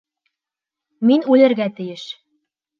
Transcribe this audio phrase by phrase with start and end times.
[1.11, 2.11] Мин үлергә тейеш.